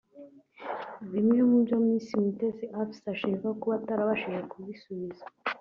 [1.11, 5.23] Bimwe mu byo Miss Umutesi Afsa ashinjwa kuba atarabashije kubisubiza